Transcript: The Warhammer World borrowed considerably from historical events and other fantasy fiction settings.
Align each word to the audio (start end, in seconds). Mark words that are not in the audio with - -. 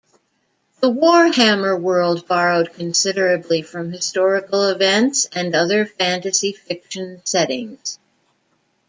The 0.79 0.89
Warhammer 0.89 1.79
World 1.79 2.27
borrowed 2.27 2.73
considerably 2.73 3.61
from 3.61 3.91
historical 3.91 4.63
events 4.67 5.25
and 5.31 5.53
other 5.53 5.85
fantasy 5.85 6.53
fiction 6.53 7.21
settings. 7.23 7.99